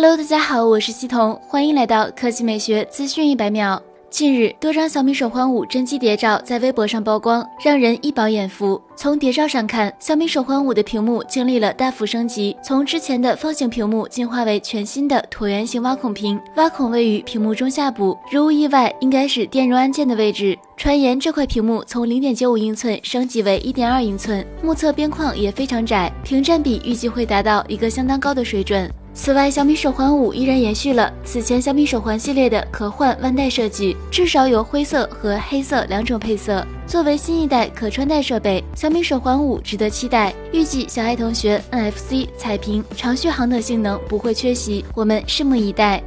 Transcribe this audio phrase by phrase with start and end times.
[0.00, 3.82] Hello，大家好，我是西彤，欢迎来到科技美学资讯一百秒。
[4.08, 8.80] 近日，多张小米手环五真机谍照在微博上曝光，让人一饱眼福。
[8.94, 20.56] 从谍照上看，小米手环五的屏幕经历了大幅升级，从之前的方形屏幕进化为全新的椭圆形挖孔屏，挖孔位于屏幕中下部，如无意外，应该是电容按键的位置。
[20.76, 28.88] 传言这块屏幕从零点九五英寸升级为一点二英寸，目测边框也非常窄，屏占比预计会达到一个相当高的水准。
[29.20, 36.64] 此外，小米手环五依然延续了此前小米手环系列的可换腕带设计，至少有灰色和黑色两种配色。
[36.86, 40.32] 作为新一代可穿戴设备，小米手环五值得期待。
[40.52, 46.00] 预计小爱同学 NFC 彩屏、长续航等性能不会缺席，我们拭目以待。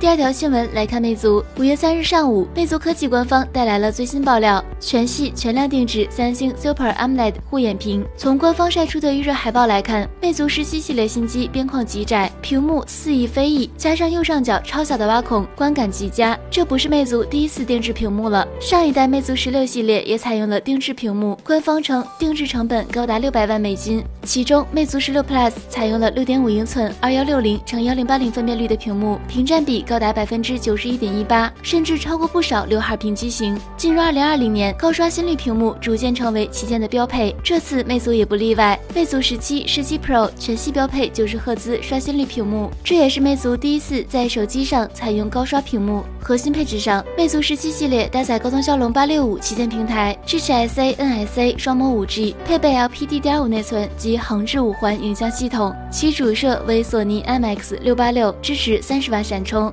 [0.00, 8.02] 第二条新闻来看，魅族五月三日上午，魅族科技官方带来了最新爆料，全系全量定制三星 Super AMOLED 护眼屏。
[8.16, 16.36] 从官方晒出的预热海报来看，魅族十七系列新机边框极窄，屏幕似意非意，加上右上角超小的挖孔，观感极佳。
[16.50, 24.02] 这不是魅族第一次定制屏幕了，上一代魅族十六系列也采用了定制屏幕，官方称定制成本高达六百万美金。
[24.22, 29.84] 其中，魅族十六 Plus 采用了六点五英寸二幺六零乘幺零八零分辨率的屏幕，屏占比。
[29.90, 33.58] 高达百分之九十一点一八，甚至超过不少刘海屏机型。
[33.76, 38.78] 进入二零二零年，高刷新率屏幕逐渐成为旗舰的标配，这次魅族也不例外。
[38.94, 46.04] 魅族十七、十七 Pro 全系标配九十赫兹刷新率屏幕，这也是魅族第一次在手机上采用高刷屏幕。
[46.22, 59.72] 核心配置上，魅族十七系列搭载高通骁龙八六五旗舰平台，支持 SA、NSA 双模五 G，配备 LPDDR 五内存及横置五环影像系统，其主摄为索尼 IMX 六八六，支持三十瓦闪充。